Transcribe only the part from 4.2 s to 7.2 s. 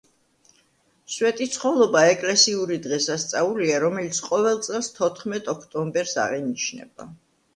ყოველ წელს თოთხმეტ ოქტომბერს აღინიშნება